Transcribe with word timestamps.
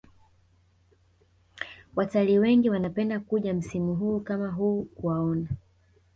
Watalii 1.95 2.39
wengi 2.39 2.69
wanapenda 2.69 3.19
kuja 3.19 3.53
msimu 3.53 4.19
kama 4.19 4.51
huu 4.51 4.83
kuwaona 4.83 5.47